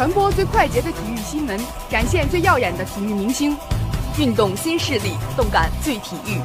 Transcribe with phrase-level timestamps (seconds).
[0.00, 1.60] 传播最快捷的体育新闻，
[1.90, 3.54] 展现最耀眼的体育明星，
[4.18, 6.40] 运动新势力，动感最体育，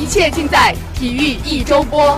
[0.00, 2.16] 一切尽在体育一周播。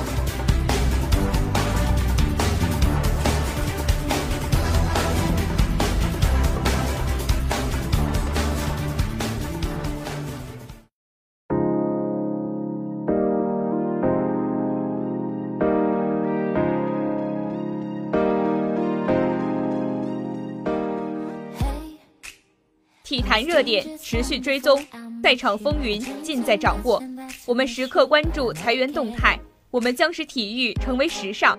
[23.30, 24.84] 体坛热点持续追踪，
[25.22, 27.00] 赛场风云尽在掌握。
[27.46, 29.38] 我们时刻关注裁员动态，
[29.70, 31.56] 我们将使体育成为时尚。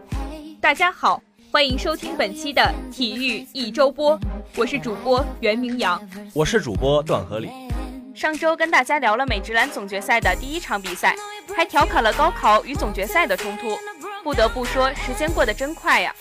[0.60, 4.20] 大家好，欢迎收听本期的体育一周播，
[4.58, 7.50] 我是主播袁明阳，我是主播段和礼。
[8.14, 11.16] 上周跟大家聊了美职篮总决赛的第一场比赛，
[11.56, 13.80] 还调侃了高考与总决赛的冲突。
[14.26, 16.14] 不得不说，时间过得真快呀。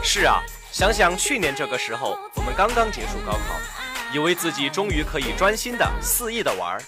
[0.00, 3.79] 是啊，想想去年这个时候，我们刚刚结束高考。
[4.12, 6.82] 以为自己终于可以专心的肆意的玩儿，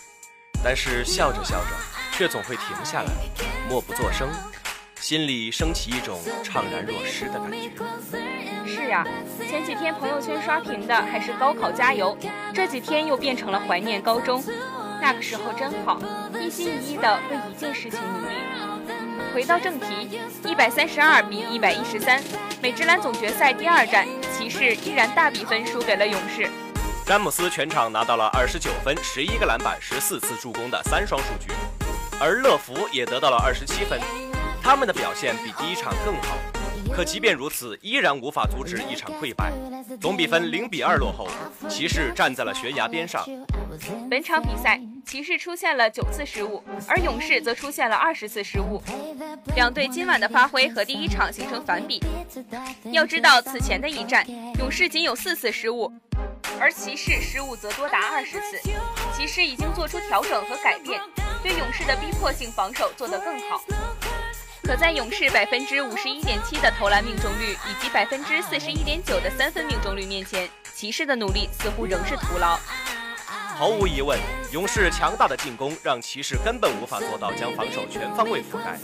[0.63, 1.71] 但是笑着笑着，
[2.13, 3.11] 却总会停下来，
[3.69, 4.29] 默不作声，
[4.97, 7.71] 心里升起一种怅然若失的感觉。
[8.67, 9.07] 是呀，
[9.49, 12.19] 前几天朋友圈刷屏的还是高考加油，
[12.53, 14.43] 这几天又变成了怀念高中。
[15.01, 16.01] 那个时候真好，
[16.41, 18.35] 一心一意的为一件事情努力。
[19.33, 22.21] 回到正题，一百三十二比一百一十三，
[22.61, 26.51] 美职篮总决赛第二战，骑士依然大比分输给了勇士。
[27.13, 31.53] 詹姆斯全场拿到了二十九分、十一个篮板、十四次助攻的三双数据，
[32.19, 34.01] 而乐福也得到了二十七分。
[34.63, 36.39] 他们的表现比第一场更好，
[36.91, 39.53] 可即便如此，依然无法阻止一场溃败。
[40.01, 41.29] 总比分零比二落后，
[41.69, 43.23] 骑士站在了悬崖边上。
[44.09, 48.83] 本场比赛，骑士出现了九次失误，而勇士则出现了二十次失误。
[49.55, 52.03] 两队今晚的发挥和第一场形成反比。
[52.91, 54.27] 要知道，此前的一战，
[54.59, 55.93] 勇士仅有四次失误。
[56.63, 58.57] 而骑士失误则多达二十次，
[59.13, 61.01] 骑士已经做出调整和改变，
[61.43, 63.61] 对勇士的逼迫性防守做得更好。
[64.63, 72.57] 可在勇士百分之五十一点七的投篮命中率以及百分之四十一点九的三分命中率面前，骑士的努力似乎仍是徒劳。
[73.27, 74.17] 毫无疑问，
[74.53, 78.79] 勇士强大的进攻让骑士根本无法做到将防守全方位覆盖。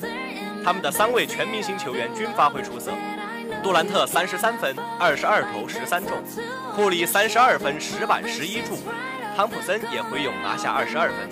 [0.65, 2.91] 他们的三位全明星球员均发挥出色。
[3.63, 6.19] 杜兰特三十三分，二十二投十三中；
[6.75, 8.77] 库里三十二分，十板十一助；
[9.37, 11.29] 汤普森也回勇拿下二十二分。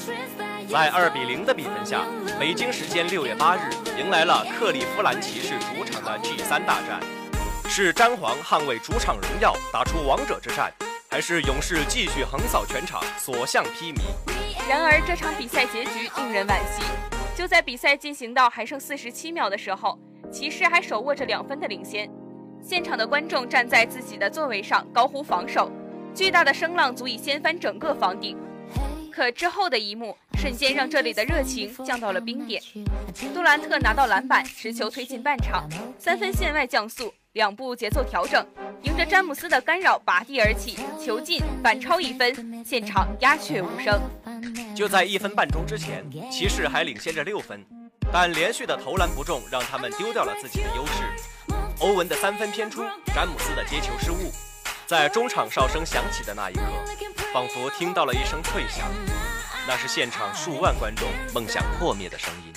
[0.68, 2.02] 在二比零的比分下，
[2.38, 7.00] 北京时间六月八日迎来了克利夫兰骑士主场的 G 三大战。
[7.68, 10.72] 是詹皇捍卫主场荣耀，打出王者之战，
[11.08, 14.00] 还是勇士继续横扫全场，所向披靡？
[14.68, 16.82] 然而这场比赛结局令人惋惜。
[17.36, 19.98] 就在比赛进行到还剩四十七秒的时候。
[20.30, 22.10] 骑士还手握着两分的领先，
[22.60, 25.70] 现场的观众站在自己的座位上高呼防守，
[26.14, 28.36] 巨大的声浪足以掀翻整个房顶。
[29.10, 32.62] 可之后的一幕瞬间让这里的热情降到了冰点。
[33.32, 35.66] 杜兰特拿到篮板，持球推进半场，
[35.98, 38.46] 三分线外降速，两步节奏调整，
[38.82, 43.98] 迎着詹姆斯的干扰拔地而起，球进反超一分，现场鸦雀无声。
[44.74, 47.64] 就在一分半钟之前，骑士还领先着六分。
[48.12, 50.92] 但连续的投篮不中，让他们丢掉了自己的优势。
[51.80, 52.84] 欧文的三分偏出，
[53.14, 54.32] 詹姆斯的接球失误，
[54.86, 56.62] 在中场哨声响起的那一刻，
[57.32, 58.88] 仿佛听到了一声脆响，
[59.66, 62.52] 那是现场数万观众梦想破灭的声音。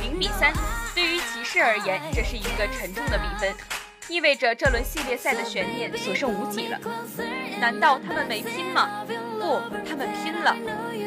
[0.00, 0.52] 零比三，
[0.94, 3.54] 对于骑士而言，这是一个沉重的比分，
[4.08, 6.78] 意味着这轮系列赛的悬念所剩无几了。
[7.60, 9.04] 难道他们没拼吗？
[9.38, 10.56] 不，他们拼了。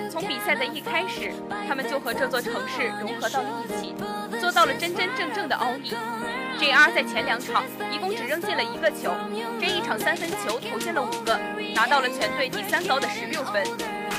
[0.10, 1.34] 从比赛的一开始，
[1.68, 3.96] 他们就和这座城市融合到了一起，
[4.40, 5.94] 做到了真真正正的奥义。
[6.60, 9.16] JR 在前两场一共只扔进了一个球，
[9.60, 11.40] 这一场三分球投进了五个，
[11.74, 13.66] 拿到了全队第三高的十六分。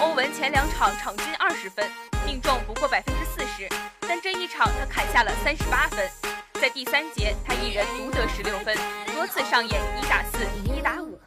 [0.00, 1.88] 欧文前两场场均二十分，
[2.26, 3.68] 命中不过百分之四十，
[4.00, 6.21] 但这一场他砍下了三十八分。
[6.62, 8.72] 在第三节，他一人独得十六分，
[9.12, 11.18] 多次上演一打四、一打五。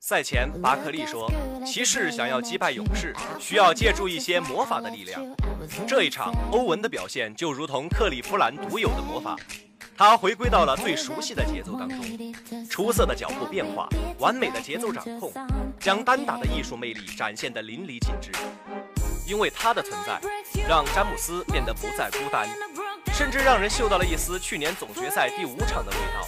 [0.00, 1.30] 赛前，巴克利说
[1.62, 5.22] ：“骑士想要击败勇士，需要借助一些魔法的力量。
[5.86, 9.36] 这一场，欧文的表现就如同克利夫兰独有的魔法，
[9.94, 13.86] 他回归到了最熟悉的节奏当中，出色的脚步变化，
[14.18, 15.30] 完美的节奏掌控，
[15.78, 18.32] 将单打的艺术魅力展现得淋漓尽致。
[19.24, 20.18] 因为他的存在，
[20.66, 22.48] 让詹姆斯变得不再孤单，
[23.12, 26.26] 甚至让人嗅到了一丝去年总决赛第五场的味道。”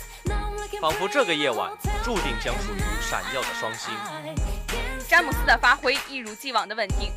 [0.80, 1.70] 仿佛这个夜晚
[2.02, 3.94] 注定将属于闪耀的双星。
[5.08, 7.12] 詹姆斯的发挥一如既往的稳定，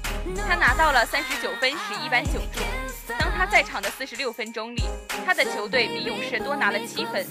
[0.48, 2.60] 他拿到了三十九分、十一板、九助。
[3.18, 4.84] 当他在场的四十六分钟里，
[5.26, 7.26] 他的球队比勇士多拿了七分。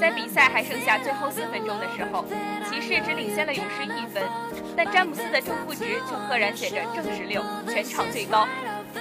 [0.00, 2.26] 在比赛还剩下最后四分钟的时候，
[2.68, 4.22] 骑士只领先了勇士一分，
[4.76, 8.46] 但詹姆斯的正负值却赫然写着正十六，全场最高。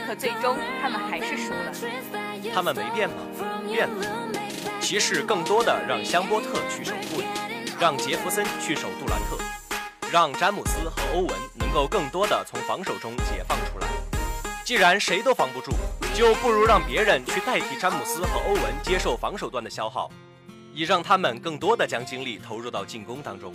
[0.08, 2.31] 可最终他们还是输了。
[2.50, 3.16] 他们没变吗？
[3.68, 4.06] 变了。
[4.80, 7.28] 骑士更多的让香波特去守护里，
[7.80, 9.38] 让杰弗森去守杜兰特，
[10.12, 13.88] 让詹姆斯和欧文能够更多的从防守中解放出来。
[14.64, 15.72] 既然谁都防不住，
[16.16, 20.10] 就不如让别人去代替詹姆斯和欧文接受防守端的消耗，
[20.74, 23.54] 以让他们更多的将精力投入到进攻当中。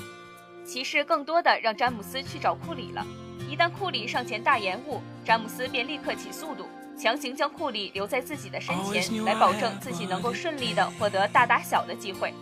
[0.65, 3.07] 骑士更多的让詹姆斯去找库里了。
[3.49, 6.69] 一旦库里上前大延误，詹姆斯便立刻起速度，
[6.99, 12.33] 强行将库里留在自己的身前，来保证自己能够顺利的获得大打小的机会。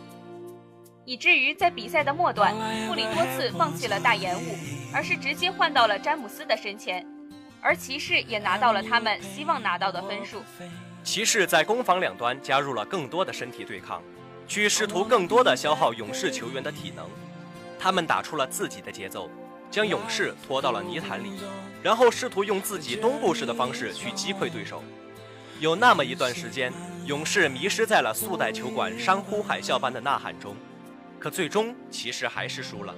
[1.05, 2.55] 以至于在比赛的末段，
[2.87, 4.57] 库里多次放弃了大延误，
[4.93, 7.05] 而是直接换到了詹姆斯的身前，
[7.61, 10.41] 而骑士也拿到了他们希望拿到的分数。
[11.03, 14.03] 骑士在攻防两端加入了更多的身体对抗，
[14.47, 17.07] 去试图更多的消耗勇士球员的体能，
[17.79, 19.29] 他们打出了自己的节奏。
[19.71, 21.33] 将勇士拖到了泥潭里，
[21.85, 24.83] 然后试图用自己东部式的方式去击溃对手。
[25.61, 26.73] 有那么一段时间，
[27.05, 30.57] 勇士迷失在了速贷球馆山呼海啸般的呐喊中，
[31.21, 32.95] 可最终骑士还是输了。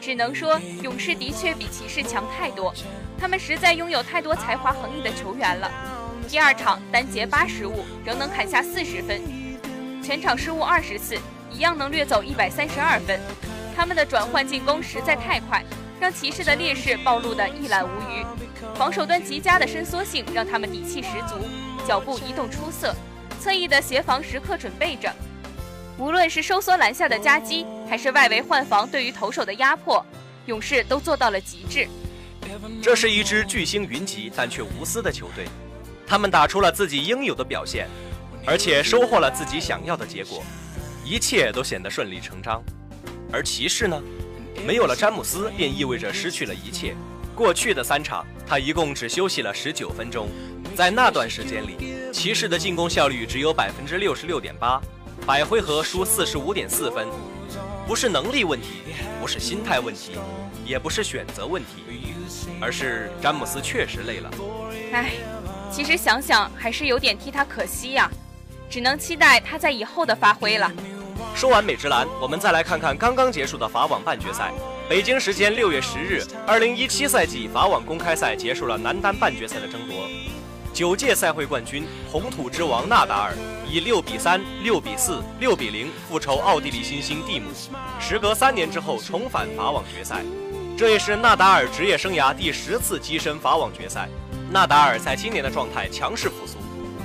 [0.00, 2.74] 只能说，勇士的确比骑士强太多，
[3.16, 5.70] 他们实在拥有太多才华横溢的球员了。
[6.28, 9.22] 第二场单节八失误，仍能砍下四十分，
[10.02, 11.16] 全场失误二十次，
[11.48, 13.20] 一样能掠走一百三十二分。
[13.76, 15.64] 他们的转换进攻实在太快。
[16.00, 18.24] 让骑士的劣势暴露得一览无余，
[18.74, 21.46] 防守端极佳的伸缩性让他们底气十足，
[21.86, 22.96] 脚步移动出色，
[23.38, 25.14] 侧翼的协防时刻准备着。
[25.98, 30.04] 无论是收缩篮下的夹击，还是外围换防对于投手的压迫，
[30.46, 31.86] 勇士都做到了极致。
[32.82, 35.44] 这是一支巨星云集但却无私的球队，
[36.06, 37.86] 他们打出了自己应有的表现，
[38.46, 40.42] 而且收获了自己想要的结果，
[41.04, 42.62] 一切都显得顺理成章。
[43.30, 44.02] 而骑士呢？
[44.66, 46.94] 没有了詹姆斯，便意味着失去了一切。
[47.34, 50.28] 过去的三场，他一共只休息了十九分钟，
[50.74, 54.80] 在那段时间里，骑士的进攻效率只有百分之六十六点八，
[55.26, 57.08] 百回合输四十五点四分。
[57.86, 58.82] 不是能力问题，
[59.20, 60.12] 不是心态问题，
[60.64, 62.14] 也不是选择问题，
[62.60, 64.30] 而是詹姆斯确实累了。
[64.92, 65.12] 唉，
[65.72, 68.08] 其实想想还是有点替他可惜呀，
[68.68, 70.70] 只能期待他在以后的发挥了。
[71.34, 74.52] 说完美职篮，我们再来看看刚刚结束的法网半决赛。
[74.88, 79.96] 北京时间六月十日，二零一七赛季法网公开赛结束了男单半决赛的争夺。
[80.72, 83.34] 九届赛会冠军红土之王纳达尔
[83.68, 87.48] 以六比三、六比四、六比零复仇奥地利新星蒂姆，
[87.98, 90.22] 时隔三年之后重返法网决赛。
[90.78, 94.08] 这也是纳达尔职业生涯第十次跻身法网决赛。
[94.50, 96.58] 纳达尔在今年的状态强势复苏，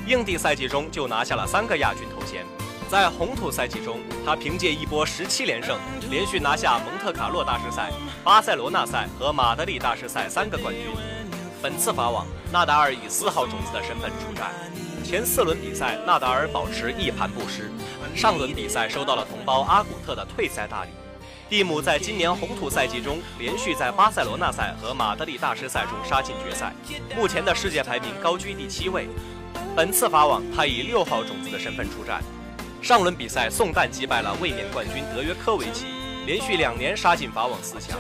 [0.08, 2.46] 硬地赛季中就拿下了三个亚军头衔。
[2.90, 5.78] 在红土赛季中，他凭借一波十七连胜，
[6.10, 7.92] 连续拿下蒙特卡洛大师赛、
[8.24, 10.84] 巴塞罗那赛和马德里大师赛三个冠军。
[11.62, 14.52] 本次法网，纳达尔以四号种子的身份出战。
[15.04, 17.72] 前四轮比赛，纳达尔保持一盘不失。
[18.16, 20.92] 上轮比赛收到了同胞阿古特的退赛大礼。
[21.50, 26.72] 蒂姆在今年红土赛季中，连续在巴塞罗那赛和马德里大师赛中杀进决赛，
[27.16, 29.08] 目前的世界排名高居第七位。
[29.76, 32.24] 本次法网，他以六号种子的身份出战。
[32.86, 35.88] 上轮比赛，宋旦击败了卫冕冠军德约科维奇，
[36.28, 37.98] 连续两年杀进法网四强。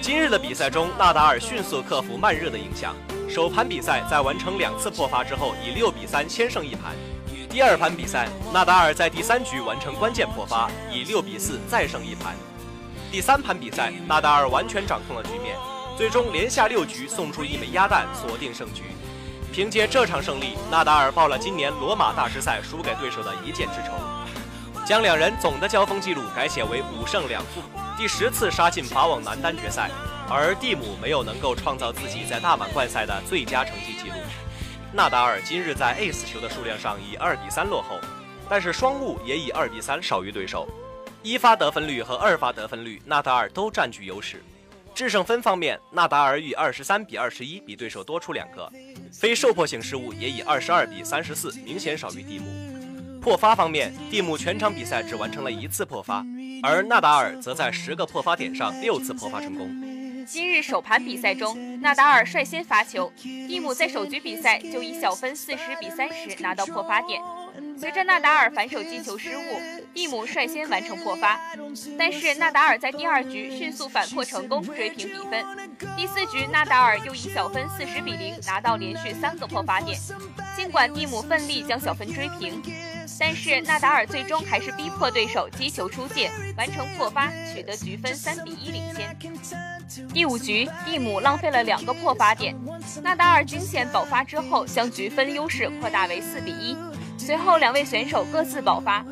[0.00, 2.96] 今日的比赛中，纳达尔迅速克服慢热的影响，
[3.28, 6.94] 首盘比赛在完成两次破发之后，以六比三先胜一盘。
[7.50, 12.34] 第二盘比赛，纳达尔在第三局完成关键破发，以六比四再胜一盘。
[13.12, 15.54] 第三盘比赛，纳达尔完全掌控了局面，
[15.98, 18.84] 最终连下六局送出一枚鸭蛋，锁定胜局。
[19.52, 23.92] 凭借这场胜利，纳达尔报了今年罗马大师赛输给对手的一箭之仇。
[24.84, 27.62] 将两人总的交锋记录改写为五胜两负，
[27.96, 29.90] 第十次杀进法网男单决赛，
[30.28, 34.16] 而蒂姆没有能够创造自己在大满贯赛的最佳成绩记录。
[34.92, 37.98] 纳达尔今日在 ace 球的数量上以二比三落后，
[38.46, 40.68] 但是双误也以二比三少于对手。
[41.22, 44.44] 一发得分率和二发得分率，纳达尔都占据优势。
[44.94, 48.70] 制胜分方面，纳达尔以二十三比二十一比对手多出两个，
[49.10, 52.83] 非受迫性失误也以二十二比三十四明显少于蒂姆。
[53.24, 56.22] 破发方面，蒂姆全场比赛只完成了一次破发，
[56.62, 59.74] 而纳达尔则在十个破发点上六次破发成功。
[60.26, 67.18] 今日首盘比赛中，纳达尔率先发球，蒂姆在首局比赛就以小分四十比三十拿到破发点。
[67.78, 69.58] 随着纳达尔反手击球失误，
[69.94, 71.40] 蒂姆率先完成破发，
[71.98, 75.42] 但是纳达尔在第二局迅速反破成功，追平比分。
[75.96, 79.98] 第四局，纳达尔又以小分四十比零拿到连续三个破发点。
[80.54, 82.62] 尽管蒂姆奋力将小分追平，
[83.18, 89.16] 但是纳达尔最终还是逼迫对手击球出界，完成破发，取得局分三比一领先。
[90.12, 92.56] 第五局，蒂姆浪费了两个破发点，
[93.02, 96.76] 纳达尔惊险爆发之后，将局分优势扩大为四比一。
[97.16, 99.04] 随后两位选手各自爆发。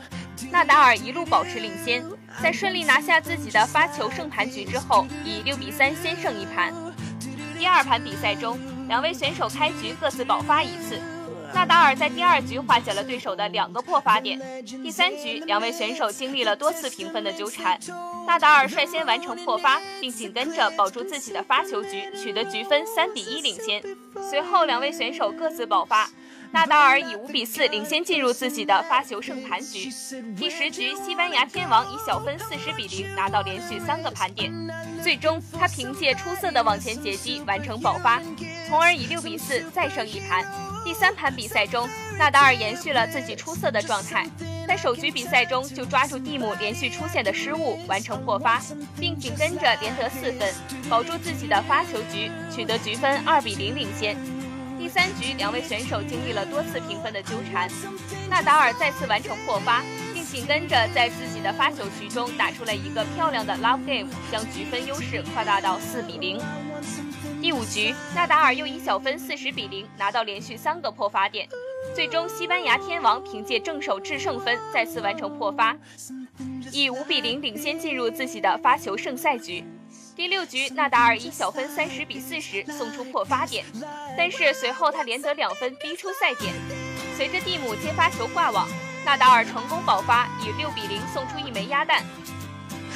[0.50, 2.04] 纳达尔一路保持领先，
[2.42, 6.74] 在顺利拿下自己的发球胜盘局之后，以六比三先胜一盘。
[7.58, 11.00] 第二盘比赛中，两位选手开局各自爆发一次。
[11.54, 14.40] 纳达尔在第二局化解了对手的两个破发点。
[14.64, 17.78] 第三局，两位选手经历了多次平分的纠缠，
[18.26, 23.82] 纳达尔率先完成破发，并紧跟着保住自己的发球局，取得局分三比一领先。
[24.30, 26.08] 随后两位选手各自爆发。
[26.54, 29.90] 纳达尔以五比四领先进入自己的发球胜盘局。
[30.36, 34.52] 第十局，西班牙天王以小分四十比零拿到连续三个盘点，
[35.02, 38.20] 最终他凭借出色的往前截击完成爆发，
[38.68, 40.44] 从而以六比四再胜一盘。
[40.84, 44.26] 第三盘比赛中，纳达尔延续了自己出色的状态，
[44.66, 48.60] 在首局比赛中就抓住蒂姆连续出现的失误完成破发，
[48.98, 50.52] 并紧跟着连得四分，
[50.90, 54.16] 保住自己的发球局，取得局分二比零领先。
[54.78, 57.70] 第三局，两位选手经历了多次平分的纠缠，
[58.28, 66.40] 纳达尔再次完成破发，并紧跟着在自己的发球局中打出了一个漂亮的 love game，将局分优势扩大到四比零。
[67.42, 71.48] 第五局，纳达尔又以小分四十比零拿到连续三个破发点，
[71.92, 75.76] 最终西班牙天王凭借正手制胜分再次完成破发，
[76.70, 79.64] 以五比零领先进入自己的发球胜赛局。
[80.14, 83.64] 第六局，纳达尔以小分三十比四十送出破发点，
[84.16, 86.54] 但是随后他连得两分逼出赛点。
[87.16, 88.68] 随着蒂姆接发球挂网，
[89.04, 92.04] 纳达尔成功爆发，以六比零送出一枚鸭蛋，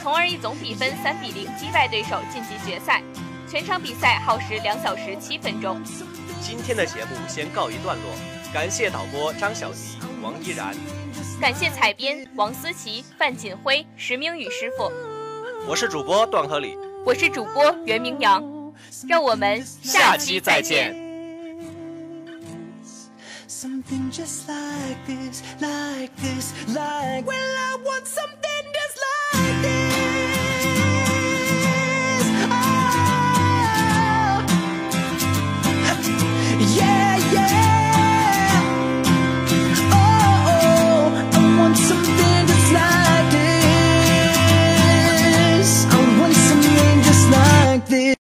[0.01, 3.03] 从而以总比分三比零击败对手晋级决赛。
[3.49, 5.81] 全场比赛耗时两小时七分钟。
[6.43, 8.13] 今天的节目先告一段落，
[8.53, 10.75] 感谢导播张小迪、王依然，
[11.41, 14.91] 感谢采编王思琪、范锦辉、石明宇师傅。
[15.69, 16.77] 我是主播段和礼。
[17.05, 18.43] 我是主播袁明阳，
[19.09, 20.93] 让我们下期再见。
[23.49, 28.46] Something just like this, like this, like well, I want something.